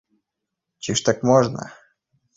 Ці 0.87 0.95
ж 0.95 1.05
так 1.09 1.23
можна? 1.31 1.71